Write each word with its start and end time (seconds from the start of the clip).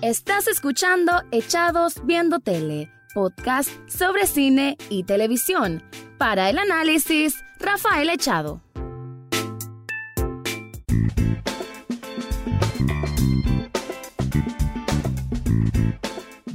Estás 0.00 0.46
escuchando 0.46 1.10
Echados 1.32 1.94
Viendo 2.04 2.38
Tele, 2.38 2.88
podcast 3.14 3.68
sobre 3.90 4.28
cine 4.28 4.76
y 4.90 5.02
televisión. 5.02 5.82
Para 6.18 6.48
el 6.50 6.58
análisis, 6.58 7.44
Rafael 7.58 8.08
Echado. 8.08 8.62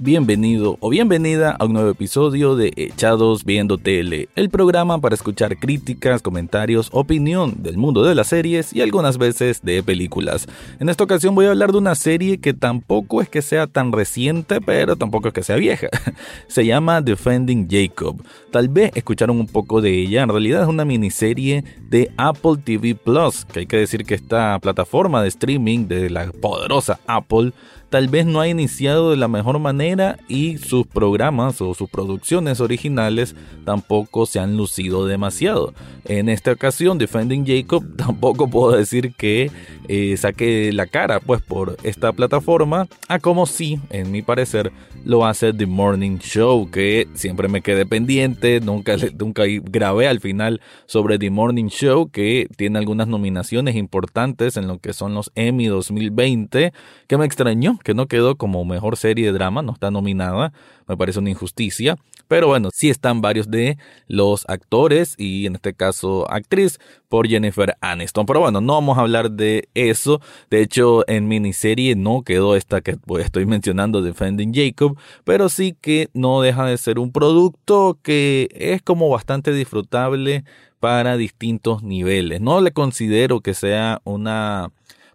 Bienvenido 0.03 0.75
o 0.81 0.89
bienvenida 0.89 1.55
a 1.57 1.63
un 1.63 1.71
nuevo 1.71 1.89
episodio 1.89 2.57
de 2.57 2.73
Echados 2.75 3.45
Viendo 3.45 3.77
Tele, 3.77 4.27
el 4.35 4.49
programa 4.49 4.99
para 4.99 5.15
escuchar 5.15 5.57
críticas, 5.57 6.21
comentarios, 6.21 6.89
opinión 6.91 7.63
del 7.63 7.77
mundo 7.77 8.03
de 8.03 8.13
las 8.13 8.27
series 8.27 8.73
y 8.73 8.81
algunas 8.81 9.17
veces 9.17 9.61
de 9.61 9.81
películas. 9.81 10.45
En 10.81 10.89
esta 10.89 11.05
ocasión 11.05 11.35
voy 11.35 11.45
a 11.45 11.51
hablar 11.51 11.71
de 11.71 11.77
una 11.77 11.95
serie 11.95 12.39
que 12.39 12.53
tampoco 12.53 13.21
es 13.21 13.29
que 13.29 13.41
sea 13.41 13.65
tan 13.65 13.93
reciente, 13.93 14.59
pero 14.59 14.97
tampoco 14.97 15.29
es 15.29 15.33
que 15.33 15.41
sea 15.41 15.55
vieja. 15.55 15.87
Se 16.47 16.65
llama 16.65 16.99
Defending 16.99 17.69
Jacob. 17.71 18.21
Tal 18.51 18.67
vez 18.67 18.91
escucharon 18.95 19.39
un 19.39 19.47
poco 19.47 19.79
de 19.79 20.01
ella, 20.01 20.23
en 20.23 20.29
realidad 20.29 20.63
es 20.63 20.67
una 20.67 20.83
miniserie 20.83 21.63
de 21.89 22.11
Apple 22.17 22.57
TV 22.61 22.95
Plus, 22.95 23.45
que 23.45 23.61
hay 23.61 23.67
que 23.67 23.77
decir 23.77 24.03
que 24.03 24.15
esta 24.15 24.59
plataforma 24.59 25.21
de 25.21 25.29
streaming 25.29 25.87
de 25.87 26.09
la 26.09 26.29
poderosa 26.29 26.99
Apple 27.07 27.53
tal 27.93 28.07
vez 28.07 28.25
no 28.25 28.41
ha 28.41 28.47
iniciado 28.47 29.11
de 29.11 29.17
la 29.17 29.27
mejor 29.27 29.59
manera 29.59 29.92
y 30.27 30.57
sus 30.57 30.87
programas 30.87 31.61
o 31.61 31.73
sus 31.73 31.89
producciones 31.89 32.59
originales 32.59 33.35
tampoco 33.65 34.25
se 34.25 34.39
han 34.39 34.57
lucido 34.57 35.05
demasiado. 35.05 35.73
En 36.05 36.29
esta 36.29 36.51
ocasión, 36.51 36.97
Defending 36.97 37.45
Jacob 37.45 37.83
tampoco 37.97 38.49
puedo 38.49 38.75
decir 38.75 39.13
que 39.13 39.51
eh, 39.87 40.17
saque 40.17 40.71
la 40.73 40.87
cara 40.87 41.19
pues 41.19 41.41
por 41.41 41.77
esta 41.83 42.11
plataforma, 42.11 42.87
a 43.07 43.19
como 43.19 43.45
sí, 43.45 43.79
en 43.89 44.11
mi 44.11 44.21
parecer, 44.21 44.71
lo 45.05 45.25
hace 45.25 45.53
The 45.53 45.65
Morning 45.65 46.17
Show, 46.19 46.69
que 46.71 47.07
siempre 47.13 47.47
me 47.47 47.61
quedé 47.61 47.85
pendiente, 47.85 48.61
nunca, 48.61 48.95
nunca 49.17 49.43
grabé 49.63 50.07
al 50.07 50.21
final 50.21 50.61
sobre 50.85 51.19
The 51.19 51.29
Morning 51.29 51.67
Show, 51.67 52.09
que 52.09 52.47
tiene 52.55 52.79
algunas 52.79 53.07
nominaciones 53.07 53.75
importantes 53.75 54.55
en 54.57 54.67
lo 54.67 54.79
que 54.79 54.93
son 54.93 55.13
los 55.13 55.31
Emmy 55.35 55.67
2020, 55.67 56.73
que 57.07 57.17
me 57.17 57.25
extrañó 57.25 57.77
que 57.83 57.93
no 57.93 58.07
quedó 58.07 58.35
como 58.35 58.63
mejor 58.65 58.97
serie 58.97 59.25
de 59.25 59.33
drama, 59.33 59.61
no 59.61 59.73
nominada, 59.91 60.53
me 60.87 60.97
parece 60.97 61.19
una 61.19 61.29
injusticia. 61.29 61.95
Pero 62.27 62.47
bueno, 62.47 62.69
sí 62.73 62.89
están 62.89 63.21
varios 63.21 63.51
de 63.51 63.77
los 64.07 64.45
actores 64.47 65.13
y 65.17 65.45
en 65.45 65.55
este 65.55 65.73
caso 65.73 66.25
actriz 66.31 66.79
por 67.09 67.27
Jennifer 67.27 67.75
Aniston. 67.81 68.25
Pero 68.25 68.39
bueno, 68.39 68.61
no 68.61 68.73
vamos 68.73 68.97
a 68.97 69.01
hablar 69.01 69.31
de 69.31 69.69
eso. 69.73 70.21
De 70.49 70.61
hecho, 70.61 71.07
en 71.07 71.27
miniserie 71.27 71.95
no 71.95 72.23
quedó 72.23 72.55
esta 72.55 72.81
que 72.81 72.97
estoy 73.19 73.45
mencionando, 73.45 74.01
Defending 74.01 74.53
Jacob, 74.53 74.97
pero 75.23 75.49
sí 75.49 75.75
que 75.79 76.09
no 76.13 76.41
deja 76.41 76.65
de 76.65 76.77
ser 76.77 76.97
un 76.97 77.11
producto 77.11 77.99
que 78.01 78.49
es 78.53 78.81
como 78.81 79.09
bastante 79.09 79.53
disfrutable 79.53 80.43
para 80.79 81.17
distintos 81.17 81.83
niveles. 81.83 82.41
No 82.41 82.61
le 82.61 82.71
considero 82.71 83.41
que 83.41 83.53
sea 83.53 84.01
una 84.05 84.71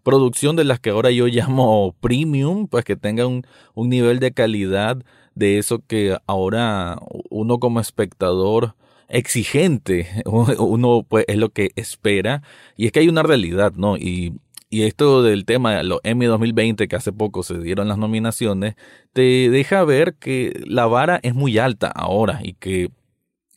producción 0.09 0.57
de 0.57 0.65
las 0.65 0.81
que 0.81 0.89
ahora 0.89 1.11
yo 1.11 1.27
llamo 1.29 1.95
premium, 2.01 2.67
pues 2.67 2.83
que 2.87 2.97
tenga 2.97 3.27
un, 3.27 3.47
un 3.75 3.91
nivel 3.91 4.21
de 4.21 4.33
calidad 4.33 4.97
de 5.35 5.59
eso 5.59 5.81
que 5.87 6.17
ahora 6.27 6.99
uno 7.29 7.59
como 7.61 7.79
espectador 7.79 8.75
exigente, 9.11 10.09
uno 10.25 11.05
pues 11.07 11.27
es 11.29 11.37
lo 11.37 11.51
que 11.51 11.73
espera 11.77 12.43
y 12.75 12.87
es 12.87 12.93
que 12.93 13.01
hay 13.01 13.09
una 13.11 13.23
realidad, 13.23 13.75
¿no? 13.77 13.99
Y, 13.99 14.33
y 14.71 14.85
esto 14.85 15.23
del 15.23 15.45
tema 15.45 15.77
de 15.77 15.85
los 15.85 16.01
Emmy 16.05 16.25
2020 16.25 16.89
que 16.89 16.97
hace 16.97 17.13
poco 17.13 17.43
se 17.43 17.59
dieron 17.59 17.89
las 17.89 17.99
nominaciones, 17.99 18.77
te 19.13 19.51
deja 19.51 19.85
ver 19.85 20.15
que 20.15 20.59
la 20.67 20.87
vara 20.87 21.21
es 21.23 21.35
muy 21.35 21.59
alta 21.59 21.89
ahora 21.89 22.41
y 22.43 22.55
que 22.55 22.91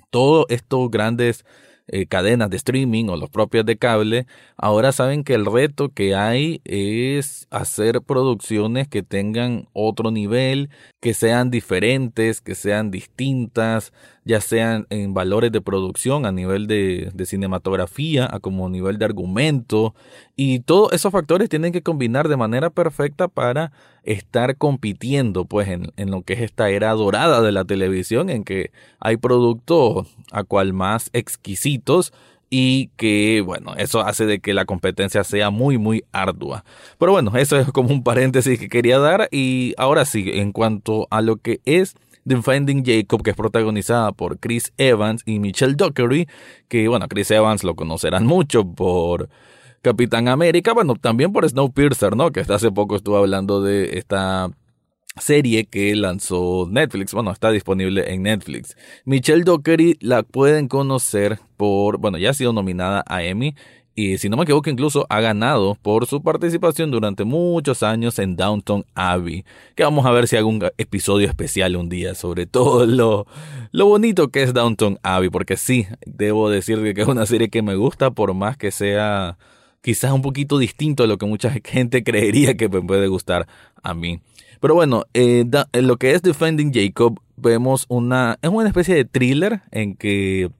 todos 0.09 0.47
estos 0.49 0.91
grandes 0.91 1.45
eh, 1.87 2.05
cadenas 2.05 2.49
de 2.49 2.58
streaming 2.58 3.05
o 3.09 3.17
los 3.17 3.30
propios 3.30 3.65
de 3.65 3.77
cable, 3.77 4.27
ahora 4.55 4.92
saben 4.92 5.23
que 5.23 5.33
el 5.33 5.45
reto 5.45 5.89
que 5.89 6.15
hay 6.15 6.61
es 6.64 7.47
hacer 7.49 8.02
producciones 8.02 8.87
que 8.87 9.03
tengan 9.03 9.67
otro 9.73 10.11
nivel, 10.11 10.70
que 10.99 11.14
sean 11.14 11.52
diferentes, 11.52 12.41
que 12.41 12.55
sean 12.55 12.91
distintas, 12.91 13.91
ya 14.23 14.39
sean 14.39 14.86
en 14.89 15.14
valores 15.14 15.52
de 15.52 15.61
producción 15.61 16.25
a 16.25 16.31
nivel 16.31 16.67
de, 16.67 17.11
cinematografía, 17.25 18.27
a 18.31 18.39
como 18.39 18.70
nivel 18.70 18.97
de 18.97 19.05
argumento, 19.05 19.95
y 20.36 20.59
todos 20.59 20.93
esos 20.93 21.11
factores 21.11 21.49
tienen 21.49 21.71
que 21.73 21.81
combinar 21.81 22.27
de 22.27 22.37
manera 22.37 22.70
perfecta 22.70 23.27
para 23.27 23.71
estar 24.04 24.58
compitiendo 24.58 25.45
pues 25.45 25.67
en, 25.67 25.92
en 25.98 26.12
lo 26.12 26.23
que 26.23 26.34
es 26.34 26.42
esta 26.42 26.70
era 26.70 26.92
dorada 26.92 27.42
de 27.42 27.52
la 27.52 27.66
televisión, 27.66 28.30
en 28.30 28.44
que 28.44 28.72
hay 29.00 29.17
productos 29.17 30.08
a 30.32 30.44
cual 30.44 30.73
más 30.73 31.10
exquisitos, 31.14 32.14
y 32.54 32.89
que 32.98 33.42
bueno, 33.44 33.73
eso 33.78 34.02
hace 34.02 34.26
de 34.26 34.39
que 34.39 34.54
la 34.54 34.66
competencia 34.66 35.23
sea 35.23 35.50
muy 35.50 35.78
muy 35.78 36.04
ardua. 36.12 36.66
Pero 37.00 37.14
bueno, 37.14 37.32
eso 37.38 37.58
es 37.58 37.72
como 37.72 37.89
un 37.89 38.04
paréntesis 38.04 38.60
que 38.60 38.67
quería 38.67 39.00
dar 39.00 39.30
y 39.32 39.73
ahora 39.78 40.06
sí, 40.06 40.30
en 40.33 40.52
cuanto 40.52 41.08
a 41.10 41.22
lo 41.22 41.38
que 41.38 41.62
es 41.66 41.95
Defending 42.26 42.83
Jacob, 42.86 43.23
que 43.23 43.32
es 43.32 43.36
protagonizada 43.36 44.12
por 44.12 44.38
Chris 44.38 44.73
Evans 44.78 45.23
y 45.26 45.39
Michelle 45.39 45.76
Dockery, 45.76 46.28
que 46.68 46.88
bueno, 46.89 47.08
Chris 47.08 47.32
Evans 47.32 47.64
lo 47.64 47.76
conocerán 47.76 48.28
mucho 48.28 48.66
por 48.66 49.30
Capitán 49.81 50.27
América, 50.27 50.73
bueno, 50.73 50.95
también 50.95 51.33
por 51.33 51.47
Snowpiercer, 51.49 52.15
¿no? 52.15 52.31
Que 52.31 52.42
hasta 52.42 52.55
hace 52.55 52.71
poco 52.71 52.95
estuvo 52.95 53.17
hablando 53.17 53.61
de 53.61 53.97
esta 53.97 54.52
serie 55.19 55.65
que 55.65 55.95
lanzó 55.95 56.67
Netflix, 56.69 57.14
bueno, 57.14 57.31
está 57.31 57.52
disponible 57.52 58.14
en 58.14 58.23
Netflix. 58.23 58.77
Michelle 59.05 59.43
Dockery 59.43 59.97
la 59.99 60.23
pueden 60.23 60.67
conocer 60.67 61.39
por, 61.58 61.97
bueno, 61.97 62.17
ya 62.17 62.30
ha 62.30 62.33
sido 62.33 62.53
nominada 62.53 63.03
a 63.08 63.23
Emmy 63.23 63.55
y 63.93 64.20
si 64.20 64.30
no 64.30 64.37
me 64.37 64.43
equivoco 64.43 64.70
incluso 64.70 65.05
ha 65.09 65.20
ganado 65.20 65.75
por 65.81 66.05
su 66.05 66.23
participación 66.23 66.91
durante 66.91 67.25
muchos 67.25 67.83
años 67.83 68.20
en 68.20 68.37
Downton 68.37 68.86
Abbey, 68.95 69.43
que 69.75 69.83
vamos 69.83 70.05
a 70.05 70.11
ver 70.11 70.27
si 70.27 70.37
hago 70.37 70.47
un 70.47 70.64
episodio 70.77 71.27
especial 71.27 71.75
un 71.75 71.89
día 71.89 72.15
sobre 72.15 72.45
todo 72.45 72.86
lo, 72.86 73.27
lo 73.71 73.86
bonito 73.87 74.30
que 74.30 74.43
es 74.43 74.53
Downton 74.53 74.97
Abbey, 75.03 75.30
porque 75.30 75.58
sí, 75.58 75.87
debo 76.05 76.49
decir 76.49 76.93
que 76.93 77.02
es 77.02 77.08
una 77.08 77.25
serie 77.25 77.49
que 77.49 77.61
me 77.61 77.75
gusta 77.75 78.11
por 78.11 78.33
más 78.33 78.55
que 78.55 78.71
sea 78.71 79.37
quizás 79.81 80.11
un 80.11 80.21
poquito 80.21 80.58
distinto 80.58 81.03
a 81.03 81.08
lo 81.08 81.17
que 81.17 81.25
mucha 81.25 81.52
gente 81.64 82.03
creería 82.03 82.55
que 82.55 82.69
me 82.69 82.81
puede 82.81 83.08
gustar 83.08 83.47
a 83.83 83.93
mí. 83.93 84.21
Pero 84.59 84.75
bueno, 84.75 85.05
eh, 85.14 85.43
en 85.73 85.87
lo 85.87 85.97
que 85.97 86.14
es 86.14 86.21
Defending 86.21 86.71
Jacob, 86.71 87.19
vemos 87.36 87.86
una, 87.89 88.37
es 88.41 88.49
una 88.49 88.67
especie 88.67 88.93
de 88.93 89.05
thriller 89.05 89.61
en 89.71 89.95
que 89.95 90.52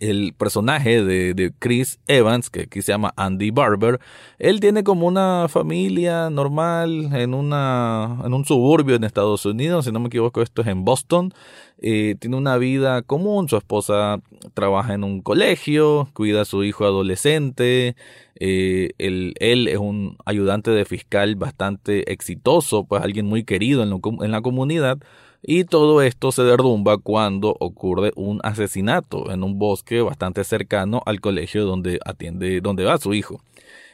el 0.00 0.34
personaje 0.36 1.02
de, 1.02 1.52
Chris 1.58 1.98
Evans, 2.06 2.50
que 2.50 2.62
aquí 2.62 2.82
se 2.82 2.92
llama 2.92 3.12
Andy 3.16 3.50
Barber, 3.50 3.98
él 4.38 4.60
tiene 4.60 4.84
como 4.84 5.06
una 5.06 5.46
familia 5.48 6.30
normal 6.30 7.10
en, 7.14 7.34
una, 7.34 8.20
en 8.24 8.32
un 8.32 8.44
suburbio 8.44 8.96
en 8.96 9.04
Estados 9.04 9.44
Unidos, 9.46 9.86
si 9.86 9.92
no 9.92 10.00
me 10.00 10.06
equivoco 10.06 10.42
esto 10.42 10.62
es 10.62 10.68
en 10.68 10.84
Boston, 10.84 11.32
eh, 11.80 12.16
tiene 12.18 12.36
una 12.36 12.56
vida 12.58 13.02
común, 13.02 13.48
su 13.48 13.56
esposa 13.56 14.20
trabaja 14.54 14.94
en 14.94 15.04
un 15.04 15.20
colegio, 15.20 16.08
cuida 16.12 16.42
a 16.42 16.44
su 16.44 16.64
hijo 16.64 16.84
adolescente, 16.84 17.96
eh, 18.36 18.90
él, 18.98 19.34
es 19.38 19.78
un 19.78 20.16
ayudante 20.24 20.70
de 20.70 20.84
fiscal 20.84 21.34
bastante 21.36 22.12
exitoso, 22.12 22.84
pues 22.84 23.02
alguien 23.02 23.26
muy 23.26 23.44
querido 23.44 23.82
en, 23.82 24.00
en 24.24 24.30
la 24.30 24.42
comunidad, 24.42 24.98
y 25.42 25.64
todo 25.64 26.02
esto 26.02 26.32
se 26.32 26.42
derrumba 26.42 26.98
cuando 26.98 27.56
ocurre 27.60 28.12
un 28.16 28.40
asesinato 28.42 29.30
en 29.30 29.42
un 29.44 29.58
bosque 29.58 30.00
bastante 30.00 30.44
cercano 30.44 31.02
al 31.06 31.20
colegio 31.20 31.64
donde 31.64 32.00
atiende, 32.04 32.60
donde 32.60 32.84
va 32.84 32.98
su 32.98 33.14
hijo. 33.14 33.40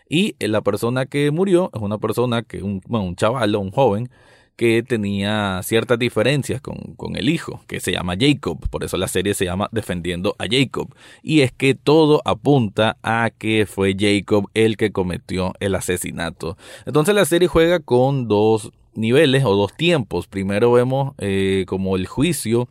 Y 0.09 0.37
la 0.39 0.61
persona 0.61 1.07
que 1.07 1.31
murió 1.31 1.71
es 1.75 1.81
una 1.81 1.99
persona 1.99 2.43
que, 2.43 2.63
un, 2.63 2.81
bueno, 2.87 3.07
un 3.07 3.17
chaval, 3.17 3.57
un 3.57 3.71
joven, 3.71 4.11
que 4.57 4.83
tenía 4.83 5.61
ciertas 5.63 5.99
diferencias 5.99 6.61
con, 6.61 7.17
el 7.17 7.29
hijo, 7.29 7.63
que 7.67 7.81
se 7.81 7.93
llama 7.93 8.15
Jacob, 8.19 8.59
por 8.71 8.85
eso 8.85 8.97
la 8.97 9.09
serie 9.09 9.35
se 9.35 9.45
llama 9.45 9.69
Defendiendo 9.73 10.37
a 10.39 10.45
Jacob, 10.49 10.95
y 11.23 11.41
es 11.41 11.53
que 11.53 11.75
todo 11.75 12.23
apunta 12.25 12.97
a 13.03 13.31
que 13.37 13.67
fue 13.67 13.97
Jacob 13.99 14.49
el 14.55 14.77
que 14.77 14.93
cometió 14.93 15.55
el 15.61 15.75
asesinato. 15.75 16.57
Entonces 16.87 17.15
la 17.15 17.25
serie 17.25 17.49
juega 17.49 17.81
con 17.81 18.29
dos 18.29 18.73
niveles 18.97 19.45
o 19.45 19.55
dos 19.55 19.77
tiempos. 19.77 20.27
Primero 20.27 20.73
vemos 20.73 21.15
eh, 21.19 21.65
como 21.67 21.97
el 21.97 22.07
juicio, 22.07 22.69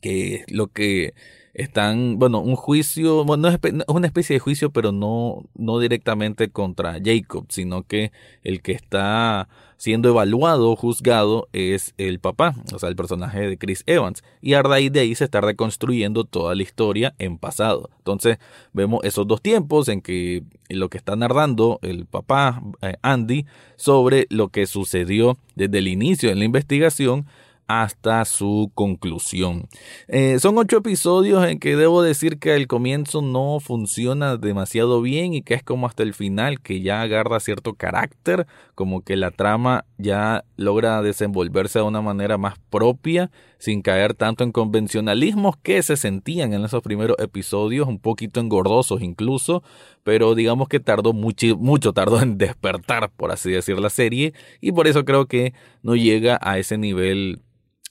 que 0.00 0.36
es 0.36 0.44
lo 0.50 0.68
que 0.68 1.14
están, 1.54 2.18
bueno, 2.18 2.40
un 2.40 2.56
juicio, 2.56 3.24
bueno, 3.24 3.48
es 3.48 3.58
una 3.88 4.06
especie 4.06 4.34
de 4.34 4.40
juicio, 4.40 4.70
pero 4.70 4.92
no, 4.92 5.44
no 5.54 5.78
directamente 5.78 6.50
contra 6.50 6.98
Jacob, 7.04 7.46
sino 7.48 7.82
que 7.82 8.12
el 8.42 8.62
que 8.62 8.72
está 8.72 9.48
siendo 9.80 10.10
evaluado, 10.10 10.76
juzgado, 10.76 11.48
es 11.54 11.94
el 11.96 12.18
papá, 12.18 12.54
o 12.74 12.78
sea, 12.78 12.90
el 12.90 12.96
personaje 12.96 13.48
de 13.48 13.56
Chris 13.56 13.82
Evans. 13.86 14.22
Y 14.42 14.52
a 14.52 14.62
raíz 14.62 14.92
de 14.92 15.00
ahí 15.00 15.14
se 15.14 15.24
está 15.24 15.40
reconstruyendo 15.40 16.24
toda 16.24 16.54
la 16.54 16.62
historia 16.62 17.14
en 17.18 17.38
pasado. 17.38 17.88
Entonces, 17.96 18.36
vemos 18.74 19.00
esos 19.04 19.26
dos 19.26 19.40
tiempos 19.40 19.88
en 19.88 20.02
que 20.02 20.42
lo 20.68 20.90
que 20.90 20.98
está 20.98 21.16
narrando 21.16 21.78
el 21.80 22.04
papá, 22.04 22.62
eh, 22.82 22.96
Andy, 23.00 23.46
sobre 23.76 24.26
lo 24.28 24.48
que 24.48 24.66
sucedió 24.66 25.38
desde 25.54 25.78
el 25.78 25.88
inicio 25.88 26.28
de 26.28 26.34
la 26.34 26.44
investigación 26.44 27.26
hasta 27.70 28.24
su 28.24 28.72
conclusión. 28.74 29.68
Eh, 30.08 30.40
son 30.40 30.58
ocho 30.58 30.78
episodios 30.78 31.46
en 31.46 31.60
que 31.60 31.76
debo 31.76 32.02
decir 32.02 32.40
que 32.40 32.56
el 32.56 32.66
comienzo 32.66 33.22
no 33.22 33.60
funciona 33.60 34.36
demasiado 34.36 35.00
bien 35.02 35.34
y 35.34 35.42
que 35.42 35.54
es 35.54 35.62
como 35.62 35.86
hasta 35.86 36.02
el 36.02 36.12
final 36.12 36.60
que 36.60 36.80
ya 36.80 37.00
agarra 37.00 37.38
cierto 37.38 37.74
carácter, 37.74 38.48
como 38.74 39.02
que 39.02 39.14
la 39.14 39.30
trama 39.30 39.84
ya 39.98 40.44
logra 40.56 41.00
desenvolverse 41.00 41.78
de 41.78 41.84
una 41.84 42.00
manera 42.00 42.38
más 42.38 42.58
propia, 42.70 43.30
sin 43.58 43.82
caer 43.82 44.14
tanto 44.14 44.42
en 44.42 44.50
convencionalismos 44.50 45.56
que 45.56 45.80
se 45.84 45.96
sentían 45.96 46.52
en 46.52 46.64
esos 46.64 46.82
primeros 46.82 47.18
episodios, 47.20 47.86
un 47.86 48.00
poquito 48.00 48.40
engordosos 48.40 49.00
incluso, 49.00 49.62
pero 50.02 50.34
digamos 50.34 50.68
que 50.68 50.80
tardó 50.80 51.12
mucho, 51.12 51.56
mucho 51.56 51.92
tardó 51.92 52.20
en 52.20 52.36
despertar, 52.36 53.10
por 53.10 53.30
así 53.30 53.52
decir, 53.52 53.78
la 53.78 53.90
serie, 53.90 54.34
y 54.60 54.72
por 54.72 54.88
eso 54.88 55.04
creo 55.04 55.26
que 55.26 55.54
no 55.84 55.94
llega 55.94 56.36
a 56.42 56.58
ese 56.58 56.76
nivel 56.76 57.42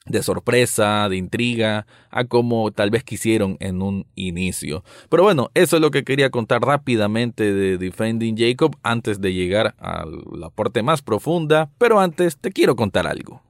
de 0.05 0.23
sorpresa, 0.23 1.07
de 1.09 1.17
intriga, 1.17 1.85
a 2.09 2.25
como 2.25 2.71
tal 2.71 2.89
vez 2.89 3.03
quisieron 3.03 3.57
en 3.59 3.81
un 3.81 4.05
inicio. 4.15 4.83
Pero 5.09 5.23
bueno, 5.23 5.51
eso 5.53 5.77
es 5.77 5.81
lo 5.81 5.91
que 5.91 6.03
quería 6.03 6.29
contar 6.29 6.61
rápidamente 6.61 7.53
de 7.53 7.77
Defending 7.77 8.37
Jacob 8.37 8.75
antes 8.83 9.21
de 9.21 9.33
llegar 9.33 9.75
a 9.79 10.05
la 10.31 10.49
parte 10.49 10.81
más 10.83 11.01
profunda, 11.01 11.69
pero 11.77 11.99
antes 11.99 12.37
te 12.37 12.51
quiero 12.51 12.75
contar 12.75 13.07
algo. 13.07 13.41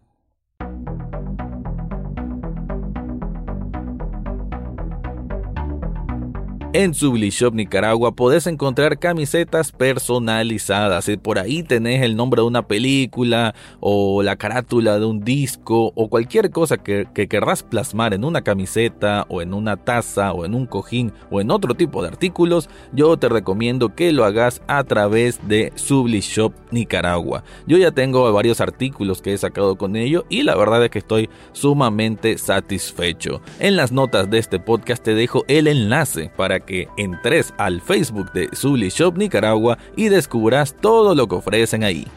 En 6.72 6.94
Sublishop 6.94 7.56
Nicaragua 7.56 8.12
podés 8.12 8.46
encontrar 8.46 9.00
camisetas 9.00 9.72
personalizadas. 9.72 11.06
Si 11.06 11.18
por 11.18 11.40
ahí 11.40 11.64
tenés 11.64 12.04
el 12.04 12.16
nombre 12.16 12.44
de 12.44 12.48
una 12.48 12.68
película 12.68 13.56
o 13.80 14.22
la 14.22 14.36
carátula 14.36 15.00
de 15.00 15.06
un 15.08 15.22
disco 15.22 15.92
o 15.96 16.10
cualquier 16.10 16.52
cosa 16.52 16.78
que, 16.78 17.08
querrás 17.12 17.64
plasmar 17.64 18.14
en 18.14 18.24
una 18.24 18.44
camiseta 18.44 19.26
o 19.30 19.42
en 19.42 19.56
una 19.56 19.78
taza 19.78 20.32
o 20.32 20.46
en 20.46 20.54
un 20.54 20.68
cojín 20.68 21.12
o 21.32 21.42
en 21.42 21.50
otro 21.50 21.74
tipo 21.74 22.04
de 22.04 22.10
artículos, 22.10 22.70
yo 22.94 23.18
te 23.18 23.30
recomiendo 23.30 23.96
que 23.96 24.12
lo 24.12 24.24
hagas 24.24 24.62
a 24.68 24.84
través 24.84 25.40
de 25.48 25.74
Sublishop 25.74 26.54
Nicaragua. 26.70 27.44
Yo 27.66 27.80
ya 27.80 27.90
tengo 27.90 28.32
varios 28.32 28.62
artículos 28.62 29.24
que 29.24 29.34
he 29.34 29.38
sacado 29.40 29.76
con 29.76 29.96
ello 29.96 30.24
y 30.30 30.44
la 30.44 30.56
verdad 30.56 30.84
es 30.84 30.92
que 30.92 31.00
estoy 31.00 31.32
sumamente 31.52 32.38
satisfecho. 32.38 33.42
En 33.60 33.76
las 33.76 33.92
notas 33.92 34.30
de 34.30 34.38
este 34.38 34.60
podcast 34.60 35.04
te 35.04 35.16
dejo 35.16 35.46
el 35.48 35.66
enlace 35.66 36.30
para 36.38 36.59
que 36.62 36.88
entres 36.98 37.54
al 37.58 37.82
Facebook 37.82 38.32
de 38.34 38.50
Zully 38.56 38.90
Shop 38.90 39.18
Nicaragua 39.18 39.78
y 39.96 40.10
descubras 40.10 40.76
todo 40.76 41.16
lo 41.16 41.28
que 41.28 41.36
ofrecen 41.36 41.84
ahí. 41.84 42.08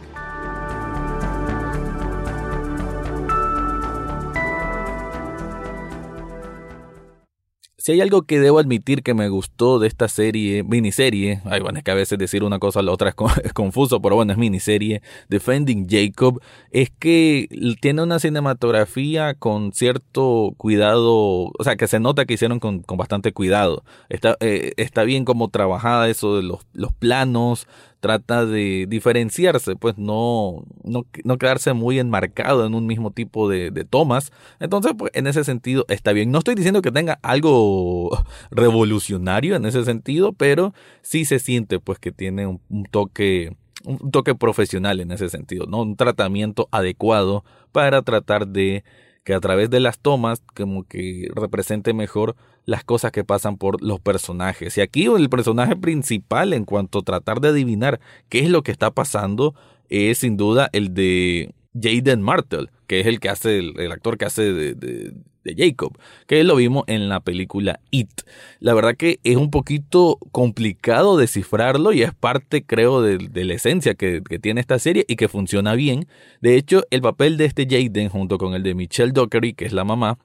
Si 7.82 7.90
hay 7.90 8.00
algo 8.00 8.22
que 8.22 8.38
debo 8.38 8.60
admitir 8.60 9.02
que 9.02 9.12
me 9.12 9.28
gustó 9.28 9.80
de 9.80 9.88
esta 9.88 10.06
serie, 10.06 10.62
miniserie, 10.62 11.40
ay 11.44 11.58
bueno, 11.62 11.78
es 11.78 11.84
que 11.84 11.90
a 11.90 11.96
veces 11.96 12.16
decir 12.16 12.44
una 12.44 12.60
cosa 12.60 12.78
a 12.78 12.84
la 12.84 12.92
otra 12.92 13.08
es, 13.42 13.52
confuso, 13.54 14.00
pero 14.00 14.14
bueno, 14.14 14.30
es 14.30 14.38
miniserie, 14.38 15.02
Defending 15.28 15.88
Jacob, 15.90 16.40
es 16.70 16.90
que 16.90 17.48
tiene 17.80 18.04
una 18.04 18.20
cinematografía 18.20 19.34
con 19.34 19.72
cierto 19.72 20.54
cuidado, 20.58 21.50
o 21.58 21.64
sea, 21.64 21.74
que 21.74 21.88
se 21.88 21.98
nota 21.98 22.24
que 22.24 22.34
hicieron 22.34 22.60
con, 22.60 22.84
bastante 22.86 23.32
cuidado. 23.32 23.82
Está, 24.08 24.36
eh, 24.38 24.74
está 24.76 25.02
bien 25.02 25.24
como 25.24 25.48
trabajada 25.48 26.08
eso 26.08 26.36
de 26.36 26.44
los, 26.44 26.60
los 26.74 26.92
planos, 26.92 27.66
trata 28.02 28.44
de 28.44 28.86
diferenciarse, 28.88 29.76
pues 29.76 29.96
no, 29.96 30.64
no, 30.82 31.06
no 31.22 31.38
quedarse 31.38 31.72
muy 31.72 32.00
enmarcado 32.00 32.66
en 32.66 32.74
un 32.74 32.84
mismo 32.84 33.12
tipo 33.12 33.48
de, 33.48 33.70
de, 33.70 33.84
tomas. 33.84 34.32
Entonces, 34.58 34.92
pues 34.98 35.12
en 35.14 35.28
ese 35.28 35.44
sentido 35.44 35.84
está 35.88 36.12
bien. 36.12 36.32
No 36.32 36.38
estoy 36.38 36.56
diciendo 36.56 36.82
que 36.82 36.90
tenga 36.90 37.20
algo 37.22 38.10
revolucionario 38.50 39.54
en 39.54 39.66
ese 39.66 39.84
sentido, 39.84 40.32
pero 40.32 40.74
sí 41.00 41.24
se 41.24 41.38
siente 41.38 41.78
pues 41.78 42.00
que 42.00 42.10
tiene 42.10 42.48
un, 42.48 42.60
un 42.70 42.86
toque 42.86 43.56
un 43.84 44.10
toque 44.10 44.34
profesional 44.34 44.98
en 44.98 45.12
ese 45.12 45.28
sentido, 45.28 45.66
¿no? 45.66 45.82
Un 45.82 45.96
tratamiento 45.96 46.68
adecuado 46.72 47.44
para 47.70 48.02
tratar 48.02 48.48
de 48.48 48.82
que 49.24 49.34
a 49.34 49.40
través 49.40 49.70
de 49.70 49.80
las 49.80 49.98
tomas 49.98 50.42
como 50.54 50.84
que 50.84 51.28
represente 51.34 51.92
mejor 51.92 52.36
las 52.64 52.84
cosas 52.84 53.12
que 53.12 53.24
pasan 53.24 53.56
por 53.56 53.82
los 53.82 54.00
personajes. 54.00 54.76
Y 54.78 54.80
aquí 54.80 55.06
el 55.06 55.30
personaje 55.30 55.76
principal 55.76 56.52
en 56.52 56.64
cuanto 56.64 57.00
a 57.00 57.02
tratar 57.02 57.40
de 57.40 57.48
adivinar 57.48 58.00
qué 58.28 58.40
es 58.40 58.50
lo 58.50 58.62
que 58.62 58.72
está 58.72 58.90
pasando 58.90 59.54
es 59.88 60.18
sin 60.18 60.36
duda 60.36 60.70
el 60.72 60.94
de 60.94 61.54
Jaden 61.74 62.22
Martel, 62.22 62.70
que 62.86 63.00
es 63.00 63.06
el 63.06 63.20
que 63.20 63.28
hace, 63.28 63.58
el, 63.58 63.92
actor 63.92 64.18
que 64.18 64.24
hace 64.24 64.52
de, 64.52 65.12
Jacob, 65.44 65.98
que 66.28 66.44
lo 66.44 66.54
vimos 66.54 66.84
en 66.86 67.08
la 67.08 67.20
película 67.20 67.80
It. 67.90 68.22
La 68.60 68.74
verdad 68.74 68.96
que 68.96 69.18
es 69.24 69.36
un 69.36 69.50
poquito 69.50 70.18
complicado 70.30 71.16
descifrarlo 71.16 71.92
y 71.92 72.02
es 72.02 72.14
parte, 72.14 72.64
creo, 72.64 73.02
de, 73.02 73.18
la 73.44 73.54
esencia 73.54 73.94
que, 73.94 74.22
que, 74.22 74.38
tiene 74.38 74.60
esta 74.60 74.78
serie 74.78 75.04
y 75.08 75.16
que 75.16 75.28
funciona 75.28 75.74
bien. 75.74 76.06
De 76.40 76.56
hecho, 76.56 76.84
el 76.90 77.02
papel 77.02 77.36
de 77.36 77.46
este 77.46 77.66
Jaden 77.68 78.08
junto 78.08 78.38
con 78.38 78.54
el 78.54 78.62
de 78.62 78.74
Michelle 78.74 79.12
Dockery, 79.12 79.54
que 79.54 79.64
es 79.64 79.72
la 79.72 79.84
mamá, 79.84 80.18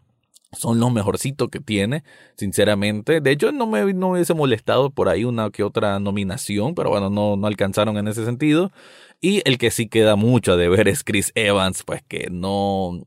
son 0.53 0.79
los 0.79 0.91
mejorcitos 0.91 1.49
que 1.49 1.59
tiene, 1.59 2.03
sinceramente. 2.37 3.21
De 3.21 3.31
hecho, 3.31 3.51
no 3.51 3.67
me, 3.67 3.93
no 3.93 4.11
hubiese 4.11 4.33
molestado 4.33 4.89
por 4.89 5.09
ahí 5.09 5.23
una 5.25 5.49
que 5.49 5.63
otra 5.63 5.99
nominación, 5.99 6.75
pero 6.75 6.89
bueno, 6.89 7.09
no, 7.09 7.35
no 7.35 7.47
alcanzaron 7.47 7.97
en 7.97 8.07
ese 8.07 8.25
sentido. 8.25 8.71
Y 9.19 9.41
el 9.45 9.57
que 9.57 9.71
sí 9.71 9.87
queda 9.87 10.15
mucho 10.15 10.53
a 10.53 10.57
deber 10.57 10.87
es 10.87 11.03
Chris 11.03 11.31
Evans, 11.33 11.83
pues 11.83 12.03
que 12.07 12.27
no, 12.31 13.01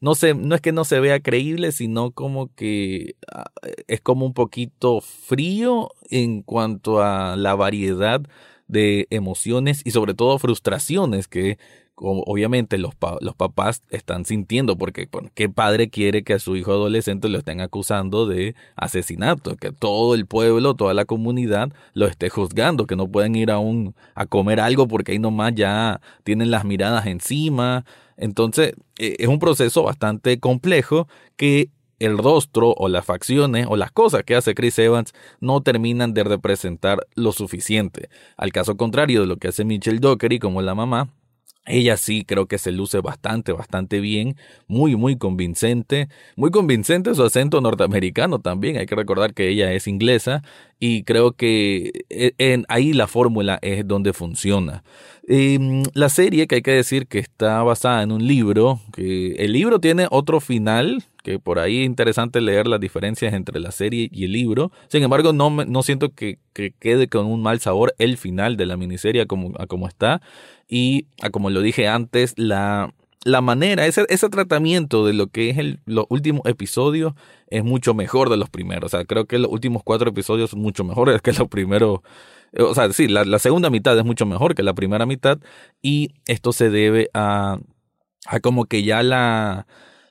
no 0.00 0.14
sé, 0.14 0.34
no 0.34 0.54
es 0.54 0.60
que 0.60 0.70
no 0.72 0.84
se 0.84 1.00
vea 1.00 1.20
creíble, 1.20 1.72
sino 1.72 2.12
como 2.12 2.54
que 2.54 3.16
ah, 3.32 3.50
es 3.88 4.00
como 4.00 4.24
un 4.24 4.34
poquito 4.34 5.00
frío 5.00 5.90
en 6.10 6.42
cuanto 6.42 7.02
a 7.02 7.36
la 7.36 7.56
variedad 7.56 8.22
de 8.68 9.08
emociones 9.10 9.82
y 9.84 9.90
sobre 9.90 10.14
todo 10.14 10.38
frustraciones 10.38 11.26
que 11.26 11.58
obviamente 12.00 12.78
los, 12.78 12.94
los 13.20 13.34
papás 13.34 13.82
están 13.90 14.24
sintiendo, 14.24 14.76
porque 14.76 15.08
¿qué 15.34 15.48
padre 15.48 15.90
quiere 15.90 16.22
que 16.22 16.34
a 16.34 16.38
su 16.38 16.56
hijo 16.56 16.72
adolescente 16.72 17.28
lo 17.28 17.38
estén 17.38 17.60
acusando 17.60 18.26
de 18.26 18.54
asesinato? 18.76 19.56
Que 19.56 19.72
todo 19.72 20.14
el 20.14 20.26
pueblo, 20.26 20.74
toda 20.74 20.94
la 20.94 21.04
comunidad 21.04 21.72
lo 21.94 22.06
esté 22.06 22.28
juzgando, 22.28 22.86
que 22.86 22.96
no 22.96 23.08
pueden 23.08 23.34
ir 23.34 23.50
aún 23.50 23.94
a 24.14 24.26
comer 24.26 24.60
algo 24.60 24.88
porque 24.88 25.12
ahí 25.12 25.18
nomás 25.18 25.54
ya 25.54 26.00
tienen 26.24 26.50
las 26.50 26.64
miradas 26.64 27.06
encima. 27.06 27.84
Entonces, 28.16 28.74
e, 28.98 29.16
es 29.18 29.28
un 29.28 29.38
proceso 29.38 29.82
bastante 29.82 30.40
complejo 30.40 31.08
que 31.36 31.70
el 31.98 32.16
rostro 32.16 32.74
o 32.76 32.88
las 32.88 33.04
facciones 33.04 33.66
o 33.68 33.76
las 33.76 33.90
cosas 33.90 34.22
que 34.24 34.36
hace 34.36 34.54
Chris 34.54 34.78
Evans 34.78 35.12
no 35.40 35.62
terminan 35.62 36.14
de 36.14 36.24
representar 36.24 37.06
lo 37.14 37.32
suficiente. 37.32 38.08
Al 38.36 38.52
caso 38.52 38.76
contrario 38.76 39.22
de 39.22 39.26
lo 39.26 39.36
que 39.36 39.48
hace 39.48 39.64
Michelle 39.64 39.98
Dockery 39.98 40.38
como 40.38 40.62
la 40.62 40.74
mamá, 40.74 41.08
ella 41.68 41.96
sí 41.96 42.24
creo 42.24 42.46
que 42.46 42.58
se 42.58 42.72
luce 42.72 43.00
bastante, 43.00 43.52
bastante 43.52 44.00
bien, 44.00 44.36
muy, 44.66 44.96
muy 44.96 45.16
convincente, 45.16 46.08
muy 46.36 46.50
convincente 46.50 47.14
su 47.14 47.22
acento 47.22 47.60
norteamericano 47.60 48.40
también, 48.40 48.76
hay 48.76 48.86
que 48.86 48.94
recordar 48.94 49.34
que 49.34 49.48
ella 49.48 49.72
es 49.72 49.86
inglesa 49.86 50.42
y 50.80 51.02
creo 51.04 51.32
que 51.32 52.04
eh, 52.08 52.32
en, 52.38 52.64
ahí 52.68 52.92
la 52.92 53.06
fórmula 53.06 53.58
es 53.62 53.86
donde 53.86 54.12
funciona. 54.12 54.82
Em, 55.26 55.82
la 55.94 56.08
serie, 56.08 56.46
que 56.46 56.56
hay 56.56 56.62
que 56.62 56.70
decir 56.70 57.06
que 57.06 57.18
está 57.18 57.62
basada 57.62 58.02
en 58.02 58.12
un 58.12 58.26
libro, 58.26 58.80
que 58.92 59.32
el 59.32 59.52
libro 59.52 59.78
tiene 59.78 60.06
otro 60.10 60.40
final, 60.40 61.04
que 61.28 61.38
por 61.38 61.58
ahí 61.58 61.80
es 61.80 61.86
interesante 61.86 62.40
leer 62.40 62.66
las 62.66 62.80
diferencias 62.80 63.34
entre 63.34 63.60
la 63.60 63.70
serie 63.70 64.08
y 64.10 64.24
el 64.24 64.32
libro. 64.32 64.72
Sin 64.88 65.02
embargo, 65.02 65.34
no, 65.34 65.50
no 65.50 65.82
siento 65.82 66.14
que, 66.14 66.38
que 66.54 66.72
quede 66.72 67.08
con 67.08 67.26
un 67.26 67.42
mal 67.42 67.60
sabor 67.60 67.94
el 67.98 68.16
final 68.16 68.56
de 68.56 68.64
la 68.64 68.78
miniserie 68.78 69.26
como, 69.26 69.52
como 69.68 69.88
está. 69.88 70.22
Y 70.68 71.06
como 71.30 71.50
lo 71.50 71.60
dije 71.60 71.86
antes, 71.86 72.32
la, 72.38 72.94
la 73.24 73.42
manera, 73.42 73.86
ese, 73.86 74.06
ese 74.08 74.30
tratamiento 74.30 75.04
de 75.04 75.12
lo 75.12 75.26
que 75.26 75.50
es 75.50 75.58
el, 75.58 75.80
los 75.84 76.06
últimos 76.08 76.46
episodios 76.46 77.12
es 77.48 77.62
mucho 77.62 77.92
mejor 77.92 78.30
de 78.30 78.38
los 78.38 78.48
primeros. 78.48 78.94
O 78.94 78.96
sea, 78.96 79.04
creo 79.04 79.26
que 79.26 79.38
los 79.38 79.52
últimos 79.52 79.82
cuatro 79.84 80.08
episodios 80.08 80.48
son 80.48 80.60
mucho 80.60 80.82
mejores 80.82 81.20
que 81.22 81.34
los 81.34 81.48
primeros 81.48 82.00
o 82.58 82.74
sea, 82.74 82.90
sí, 82.94 83.06
la, 83.06 83.38
segunda 83.38 83.68
mitad 83.68 83.98
es 83.98 84.06
mucho 84.06 84.24
mejor 84.24 84.54
que 84.54 84.62
la 84.62 84.72
primera 84.72 85.04
mitad 85.04 85.38
y 85.82 86.14
esto 86.24 86.54
se 86.54 86.70
debe 86.70 87.10
a, 87.12 87.58
a 88.24 88.40
como 88.40 88.64
que 88.64 88.82
ya 88.82 89.02
la, 89.02 89.66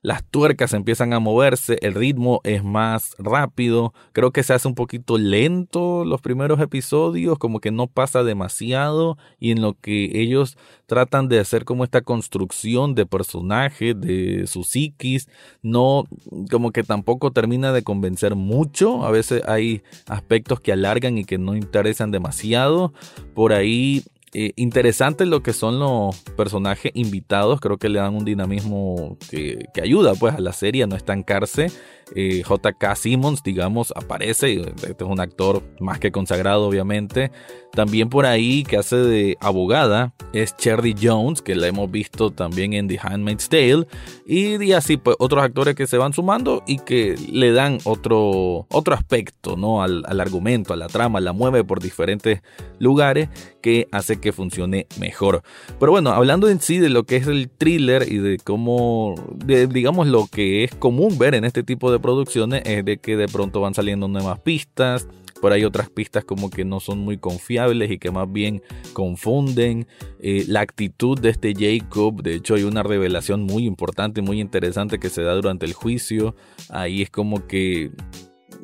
las 0.08 0.24
tuercas 0.24 0.72
empiezan 0.72 1.12
a 1.12 1.20
moverse, 1.20 1.80
el 1.82 1.94
ritmo 1.94 2.40
es 2.46 2.64
más 2.64 3.14
rápido, 3.20 3.94
creo 4.14 4.32
que 4.32 4.42
se 4.42 4.54
hace 4.54 4.66
un 4.66 4.74
poquito 4.74 5.18
lento 5.18 6.06
los 6.06 6.22
primeros 6.22 6.62
episodios, 6.62 7.38
como 7.38 7.60
que 7.60 7.72
no 7.72 7.88
pasa 7.88 8.24
demasiado 8.24 9.18
y 9.38 9.52
en 9.52 9.62
lo 9.62 9.74
que 9.74 10.22
ellos 10.22 10.58
tratan 10.86 11.28
de 11.28 11.42
hacer 11.42 11.66
como 11.66 11.84
esta 11.84 12.00
construcción 12.00 12.96
de 12.96 13.06
personaje, 13.06 13.96
de 13.96 14.48
su 14.48 14.64
psiquis, 14.64 15.28
no 15.62 16.06
como 16.50 16.72
que 16.72 16.84
tampoco 16.84 17.32
termina 17.32 17.74
de 17.74 17.84
convencer 17.84 18.36
mucho, 18.36 19.06
a 19.06 19.12
veces 19.12 19.44
hay 19.46 19.82
aspectos 20.08 20.62
que 20.62 20.72
alargan 20.72 21.18
y 21.18 21.26
que 21.26 21.38
no 21.38 21.54
interesan 21.54 22.12
demasiado, 22.12 22.94
por 23.34 23.52
ahí 23.52 24.06
eh, 24.40 24.54
interesante 24.56 25.26
lo 25.26 25.42
que 25.42 25.52
son 25.52 25.80
los 25.80 26.16
personajes 26.36 26.92
invitados, 26.94 27.60
creo 27.60 27.78
que 27.78 27.90
le 27.90 27.98
dan 27.98 28.14
un 28.14 28.24
dinamismo 28.24 29.18
que, 29.32 29.66
ayuda 29.82 30.14
pues 30.14 30.36
a 30.36 30.40
la 30.40 30.54
serie 30.54 30.84
a 30.84 30.86
no 30.86 30.96
estancarse 30.96 31.72
eh, 32.16 32.44
JK 32.44 32.96
Simmons, 32.96 33.44
digamos, 33.44 33.92
aparece. 33.96 34.62
Este 34.62 35.04
es 35.04 35.10
un 35.10 35.20
actor 35.20 35.64
más 35.80 36.00
que 36.00 36.12
consagrado, 36.12 36.68
obviamente. 36.68 37.32
También 37.74 38.10
por 38.10 38.26
ahí 38.26 38.64
que 38.64 38.78
hace 38.78 38.96
de 38.96 39.38
abogada 39.42 40.14
es 40.34 40.56
Cherry 40.56 40.96
Jones, 41.00 41.42
que 41.42 41.56
la 41.56 41.68
hemos 41.68 41.92
visto 41.92 42.32
también 42.32 42.74
en 42.74 42.88
The 42.88 43.00
Handmaid's 43.02 43.50
Tale. 43.50 43.88
Y, 44.26 44.72
así, 44.72 44.98
pues, 44.98 45.16
otros 45.20 45.44
actores 45.44 45.76
que 45.76 45.88
se 45.88 45.98
van 45.98 46.14
sumando 46.14 46.64
y 46.66 46.80
que 46.80 47.16
le 47.32 47.52
dan 47.52 47.80
otro, 47.84 48.68
otro 48.70 48.94
aspecto, 48.94 49.58
¿no? 49.58 49.82
Al, 49.82 50.04
al 50.08 50.20
argumento, 50.20 50.74
a 50.74 50.78
la 50.78 50.88
trama, 50.88 51.20
la 51.20 51.34
mueve 51.34 51.64
por 51.64 51.82
diferentes 51.82 52.42
lugares 52.80 53.30
que 53.62 53.88
hace 53.92 54.20
que 54.20 54.27
funcione 54.32 54.88
mejor. 55.00 55.44
Pero 55.80 55.92
bueno, 55.92 56.12
hablando 56.12 56.50
en 56.50 56.60
sí 56.60 56.80
de 56.80 56.90
lo 56.90 57.04
que 57.04 57.18
es 57.18 57.28
el 57.28 57.50
thriller 57.50 58.12
y 58.12 58.18
de 58.18 58.38
cómo, 58.38 59.16
digamos, 59.46 60.08
lo 60.08 60.28
que 60.28 60.64
es 60.64 60.76
común 60.76 61.18
ver 61.18 61.36
en 61.36 61.46
este 61.46 61.64
tipo 61.64 61.92
de 61.92 62.00
producciones 62.00 62.64
es 62.66 62.84
de 62.86 62.98
que 62.98 63.18
de 63.18 63.28
pronto 63.28 63.62
van 63.62 63.74
saliendo 63.74 64.08
nuevas 64.08 64.40
pistas. 64.40 65.08
Por 65.42 65.54
ahí 65.54 65.64
otras 65.64 65.90
pistas 65.90 66.26
como 66.26 66.50
que 66.50 66.66
no 66.66 66.80
son 66.80 67.00
muy 67.00 67.18
confiables 67.18 67.92
y 67.92 68.00
que 68.00 68.10
más 68.10 68.32
bien 68.32 68.64
confunden 68.94 69.88
eh, 70.20 70.46
la 70.48 70.62
actitud 70.62 71.20
de 71.20 71.30
este 71.30 71.54
Jacob. 71.54 72.24
De 72.24 72.34
hecho 72.34 72.56
hay 72.56 72.64
una 72.64 72.82
revelación 72.82 73.44
muy 73.44 73.66
importante, 73.66 74.24
muy 74.24 74.42
interesante 74.42 75.00
que 75.00 75.10
se 75.10 75.22
da 75.22 75.36
durante 75.36 75.66
el 75.66 75.74
juicio. 75.74 76.36
Ahí 76.70 77.04
es 77.04 77.12
como 77.12 77.46
que 77.46 77.92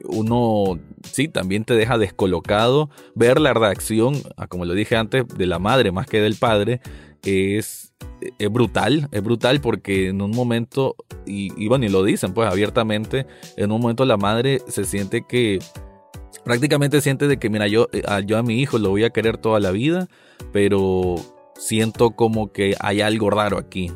uno 0.05 0.79
sí 1.03 1.27
también 1.27 1.65
te 1.65 1.75
deja 1.75 1.97
descolocado. 1.97 2.89
Ver 3.15 3.39
la 3.39 3.53
reacción, 3.53 4.15
como 4.49 4.65
lo 4.65 4.73
dije 4.73 4.95
antes, 4.95 5.27
de 5.27 5.45
la 5.45 5.59
madre 5.59 5.91
más 5.91 6.07
que 6.07 6.21
del 6.21 6.35
padre 6.35 6.81
es, 7.23 7.93
es 8.39 8.51
brutal, 8.51 9.07
es 9.11 9.23
brutal 9.23 9.61
porque 9.61 10.09
en 10.09 10.21
un 10.21 10.31
momento, 10.31 10.95
y, 11.25 11.67
bueno, 11.67 11.85
y 11.85 11.89
lo 11.89 12.03
dicen 12.03 12.33
pues 12.33 12.49
abiertamente, 12.49 13.25
en 13.57 13.71
un 13.71 13.81
momento 13.81 14.05
la 14.05 14.17
madre 14.17 14.61
se 14.67 14.85
siente 14.85 15.25
que 15.27 15.59
prácticamente 16.43 17.01
siente 17.01 17.27
de 17.27 17.37
que, 17.37 17.49
mira, 17.49 17.67
yo, 17.67 17.87
eh, 17.93 18.03
yo 18.25 18.37
a 18.37 18.43
mi 18.43 18.59
hijo 18.59 18.77
lo 18.77 18.89
voy 18.89 19.03
a 19.03 19.11
querer 19.11 19.37
toda 19.37 19.59
la 19.59 19.71
vida, 19.71 20.07
pero 20.51 21.15
siento 21.55 22.11
como 22.11 22.51
que 22.51 22.75
hay 22.79 23.01
algo 23.01 23.29
raro 23.29 23.57
aquí. 23.57 23.91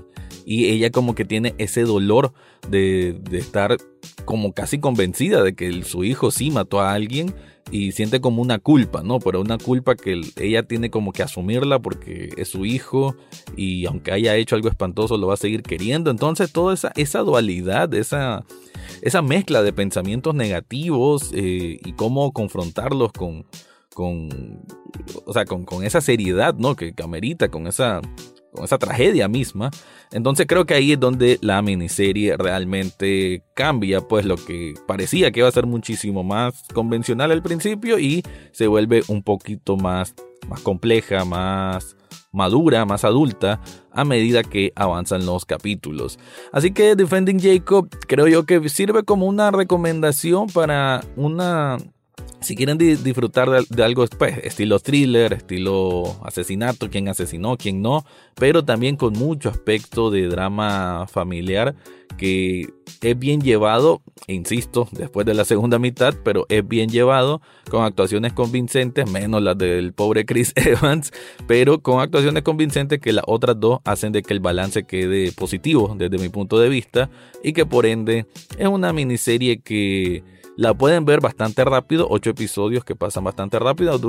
Y 0.49 0.69
ella 0.69 0.91
como 0.91 1.13
que 1.13 1.25
tiene 1.25 1.55
ese 1.57 1.81
dolor 1.81 2.31
de, 2.69 3.19
de 3.29 3.37
estar 3.37 3.75
como 4.23 4.53
casi 4.53 4.79
convencida 4.79 5.43
de 5.43 5.53
que 5.53 5.83
su 5.83 6.05
hijo 6.05 6.31
sí 6.31 6.51
mató 6.51 6.79
a 6.79 6.93
alguien 6.93 7.35
y 7.69 7.91
siente 7.91 8.21
como 8.21 8.41
una 8.41 8.57
culpa, 8.59 9.03
¿no? 9.03 9.19
Pero 9.19 9.41
una 9.41 9.57
culpa 9.57 9.95
que 9.95 10.21
ella 10.37 10.63
tiene 10.63 10.89
como 10.89 11.11
que 11.11 11.23
asumirla 11.23 11.79
porque 11.79 12.29
es 12.37 12.47
su 12.47 12.65
hijo 12.65 13.15
y 13.55 13.85
aunque 13.87 14.13
haya 14.13 14.35
hecho 14.37 14.55
algo 14.55 14.69
espantoso 14.69 15.17
lo 15.17 15.27
va 15.27 15.33
a 15.33 15.37
seguir 15.37 15.63
queriendo. 15.63 16.11
Entonces 16.11 16.51
toda 16.51 16.73
esa, 16.73 16.91
esa 16.95 17.19
dualidad, 17.19 17.93
esa, 17.93 18.45
esa 19.01 19.21
mezcla 19.21 19.63
de 19.63 19.73
pensamientos 19.73 20.33
negativos 20.33 21.31
eh, 21.33 21.79
y 21.83 21.93
cómo 21.93 22.31
confrontarlos 22.31 23.11
con, 23.11 23.45
con, 23.97 24.29
o 25.25 25.33
sea, 25.33 25.45
con, 25.45 25.65
con 25.65 25.83
esa 25.83 26.01
seriedad, 26.01 26.53
¿no? 26.53 26.75
Que, 26.75 26.93
que 26.93 27.01
amerita, 27.01 27.49
con 27.49 27.65
esa 27.65 27.99
con 28.51 28.63
esa 28.63 28.77
tragedia 28.77 29.27
misma. 29.27 29.71
Entonces 30.11 30.45
creo 30.47 30.67
que 30.67 30.75
ahí 30.75 30.91
es 30.91 30.99
donde 30.99 31.39
la 31.41 31.63
miniserie 31.63 32.37
realmente 32.37 33.41
cambia, 33.55 34.01
pues 34.01 34.23
lo 34.23 34.35
que 34.35 34.75
parecía 34.85 35.31
que 35.31 35.39
iba 35.39 35.49
a 35.49 35.51
ser 35.51 35.65
muchísimo 35.65 36.23
más 36.23 36.63
convencional 36.75 37.31
al 37.31 37.41
principio 37.41 37.97
y 37.97 38.21
se 38.51 38.67
vuelve 38.67 39.01
un 39.07 39.23
poquito 39.23 39.77
más, 39.77 40.13
más 40.47 40.61
compleja, 40.61 41.25
más 41.25 41.95
madura, 42.31 42.85
más 42.85 43.03
adulta 43.03 43.59
a 43.91 44.05
medida 44.05 44.43
que 44.43 44.73
avanzan 44.75 45.25
los 45.25 45.43
capítulos. 45.45 46.19
Así 46.51 46.71
que 46.71 46.95
Defending 46.95 47.39
Jacob 47.39 47.89
creo 48.07 48.27
yo 48.27 48.45
que 48.45 48.69
sirve 48.69 49.01
como 49.01 49.25
una 49.25 49.49
recomendación 49.49 50.45
para 50.47 51.01
una 51.15 51.77
si 52.39 52.55
quieren 52.55 52.77
disfrutar 52.77 53.49
de, 53.49 53.83
algo 53.83 54.05
pues, 54.17 54.37
estilo 54.43 54.79
thriller, 54.79 55.33
estilo 55.33 56.15
asesinato, 56.23 56.89
quién 56.89 57.07
asesinó, 57.07 57.57
quién 57.57 57.81
no, 57.81 58.05
pero 58.35 58.63
también 58.63 58.95
con 58.95 59.13
mucho 59.13 59.49
aspecto 59.49 60.11
de 60.11 60.27
drama 60.27 61.07
familiar 61.07 61.75
que 62.17 62.69
es 63.01 63.19
bien 63.19 63.41
llevado, 63.41 64.01
insisto, 64.27 64.87
después 64.91 65.25
de 65.25 65.33
la 65.33 65.45
segunda 65.45 65.77
mitad, 65.77 66.15
pero 66.23 66.45
es 66.49 66.67
bien 66.67 66.89
llevado 66.89 67.41
con 67.69 67.83
actuaciones 67.83 68.33
convincentes, 68.33 69.09
menos 69.09 69.41
las 69.41 69.57
del 69.57 69.93
pobre 69.93 70.25
Chris 70.25 70.53
Evans, 70.55 71.11
pero 71.47 71.81
con 71.81 71.99
actuaciones 71.99 72.43
convincentes 72.43 72.99
que 72.99 73.13
las 73.13 73.25
otras 73.27 73.59
dos 73.59 73.79
hacen 73.83 74.13
de 74.13 74.23
que 74.23 74.33
el 74.33 74.39
balance 74.39 74.83
quede 74.83 75.31
positivo 75.31 75.95
desde 75.97 76.17
mi 76.17 76.29
punto 76.29 76.59
de 76.59 76.69
vista 76.69 77.09
y 77.43 77.53
que 77.53 77.65
por 77.65 77.85
ende 77.85 78.25
es 78.57 78.67
una 78.67 78.93
miniserie 78.93 79.59
que 79.59 80.23
la 80.57 80.73
pueden 80.73 81.05
ver 81.05 81.21
bastante 81.21 81.63
rápido, 81.63 82.07
8 82.09 82.31
episodios 82.31 82.83
que 82.83 82.95
pasan 82.95 83.23
bastante 83.23 83.59
rápido, 83.59 84.01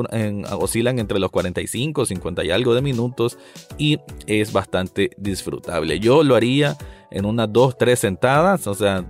oscilan 0.59 0.99
entre 0.99 1.19
los 1.19 1.31
45, 1.31 2.07
50 2.07 2.43
y 2.43 2.51
algo 2.51 2.75
de 2.75 2.81
minutos 2.81 3.39
y 3.77 3.99
es 4.27 4.53
bastante 4.53 5.11
disfrutable. 5.19 6.01
Yo 6.01 6.25
lo 6.25 6.35
haría 6.35 6.77
en 7.11 7.27
unas 7.27 7.53
2, 7.53 7.77
3 7.77 7.99
sentadas, 7.99 8.67
o 8.67 8.75
sea, 8.75 9.05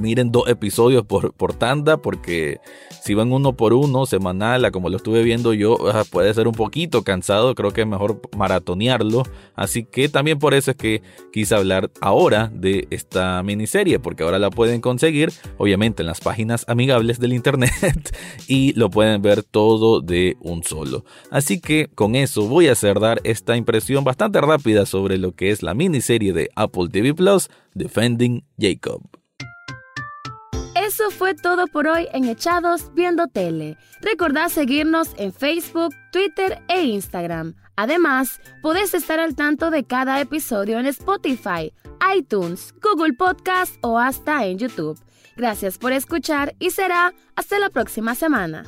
miren 0.00 0.32
dos 0.32 0.48
episodios 0.48 1.04
por, 1.04 1.32
por 1.32 1.54
tanda, 1.54 1.96
porque 1.98 2.60
si 3.02 3.14
van 3.14 3.32
uno 3.32 3.52
por 3.54 3.72
uno, 3.72 4.06
semanal, 4.06 4.70
como 4.72 4.88
lo 4.88 4.96
estuve 4.96 5.22
viendo 5.22 5.52
yo, 5.52 5.76
ah, 5.92 6.04
puede 6.10 6.32
ser 6.34 6.48
un 6.48 6.54
poquito 6.54 7.02
cansado, 7.02 7.54
creo 7.54 7.72
que 7.72 7.82
es 7.82 7.86
mejor 7.86 8.20
maratonearlo. 8.36 9.24
Así 9.54 9.84
que 9.84 10.08
también 10.08 10.38
por 10.38 10.54
eso 10.54 10.70
es 10.70 10.76
que 10.76 11.02
quise 11.32 11.54
hablar 11.54 11.90
ahora 12.00 12.50
de 12.52 12.86
esta 12.90 13.42
miniserie, 13.42 13.98
porque 13.98 14.22
ahora 14.22 14.38
la 14.38 14.50
pueden 14.50 14.80
conseguir, 14.80 15.32
obviamente, 15.58 16.02
en 16.02 16.06
las 16.06 16.20
páginas 16.20 16.64
amigables 16.68 17.20
del 17.20 17.32
internet 17.32 17.70
y 18.48 18.72
lo 18.72 18.90
pueden 18.90 19.22
ver 19.22 19.42
todo 19.42 20.00
de 20.00 20.36
un 20.40 20.62
solo. 20.64 21.04
Así 21.30 21.60
que 21.60 21.88
con 21.94 22.14
eso 22.14 22.48
voy 22.48 22.68
a 22.68 22.72
hacer 22.72 23.00
dar 23.00 23.20
esta 23.24 23.56
impresión 23.56 24.04
bastante 24.04 24.40
rápida 24.40 24.86
sobre 24.86 25.18
lo 25.18 25.32
que 25.32 25.50
es 25.50 25.62
la 25.62 25.74
miniserie 25.74 26.32
de 26.32 26.50
Apple 26.56 26.88
TV 26.90 27.14
Plus, 27.14 27.50
Defending 27.74 28.44
Jacob. 28.58 29.23
Eso 31.04 31.18
fue 31.18 31.34
todo 31.34 31.66
por 31.66 31.86
hoy 31.86 32.08
en 32.14 32.24
Echados 32.24 32.90
Viendo 32.94 33.26
Tele. 33.26 33.76
Recordad 34.00 34.48
seguirnos 34.48 35.10
en 35.18 35.34
Facebook, 35.34 35.94
Twitter 36.10 36.62
e 36.66 36.84
Instagram. 36.84 37.54
Además, 37.76 38.40
podés 38.62 38.94
estar 38.94 39.20
al 39.20 39.34
tanto 39.34 39.70
de 39.70 39.84
cada 39.84 40.18
episodio 40.22 40.78
en 40.78 40.86
Spotify, 40.86 41.74
iTunes, 42.16 42.74
Google 42.80 43.12
Podcast 43.12 43.76
o 43.82 43.98
hasta 43.98 44.46
en 44.46 44.58
YouTube. 44.58 44.98
Gracias 45.36 45.76
por 45.76 45.92
escuchar 45.92 46.54
y 46.58 46.70
será 46.70 47.12
hasta 47.36 47.58
la 47.58 47.68
próxima 47.68 48.14
semana. 48.14 48.64